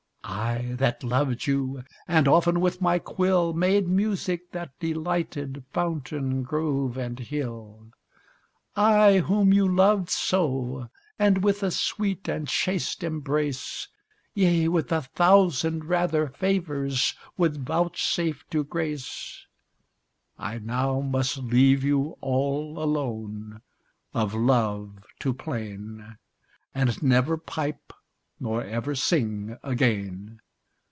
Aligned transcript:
I, 0.23 0.75
that 0.77 1.03
loved 1.03 1.45
you, 1.45 1.83
and 2.07 2.25
often 2.25 2.61
with 2.61 2.79
my 2.81 2.99
quill, 2.99 3.53
Made 3.53 3.87
music 3.87 4.51
that 4.53 4.71
delighted 4.79 5.65
fountain, 5.73 6.43
grove, 6.43 6.95
and 6.97 7.19
hill; 7.19 7.87
I, 8.75 9.19
whom 9.19 9.51
you 9.51 9.67
loved 9.67 10.09
so, 10.09 10.89
and 11.19 11.43
with 11.43 11.63
a 11.63 11.71
sweet 11.71 12.29
and 12.29 12.47
chaste 12.47 13.03
embrace. 13.03 13.89
Yea, 14.33 14.69
with 14.69 14.91
a 14.93 15.01
thousand 15.01 15.85
rather 15.85 16.29
favours, 16.29 17.13
would 17.37 17.57
vouchsafe 17.65 18.47
to 18.51 18.63
grace, 18.63 19.45
I 20.39 20.59
now 20.59 21.01
must 21.01 21.39
leave 21.39 21.83
you 21.83 22.17
all 22.21 22.81
alone, 22.81 23.61
of 24.13 24.33
love 24.33 25.03
to 25.19 25.33
plain; 25.33 26.17
And 26.73 27.01
never 27.03 27.37
pipe, 27.37 27.91
nor 28.43 28.63
never 28.63 28.95
sing 28.95 29.55
again! 29.61 30.39